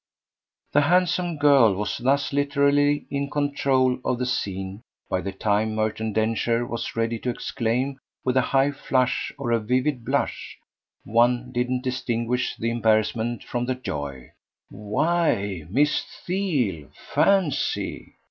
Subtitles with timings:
[0.71, 4.81] The handsome girl was thus literally in control of the scene
[5.11, 9.59] by the time Merton Densher was ready to exclaim with a high flush or a
[9.59, 10.57] vivid blush
[11.03, 14.31] one didn't distinguish the embarrassment from the joy
[14.69, 18.15] "Why Miss Theale: fancy!"